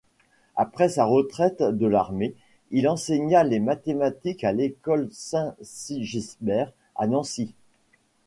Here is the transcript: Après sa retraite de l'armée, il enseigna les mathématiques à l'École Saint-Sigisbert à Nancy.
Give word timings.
Après 0.55 0.89
sa 0.89 1.05
retraite 1.05 1.61
de 1.61 1.85
l'armée, 1.85 2.33
il 2.71 2.87
enseigna 2.89 3.43
les 3.43 3.59
mathématiques 3.59 4.43
à 4.43 4.51
l'École 4.51 5.07
Saint-Sigisbert 5.11 6.71
à 6.95 7.05
Nancy. 7.05 7.53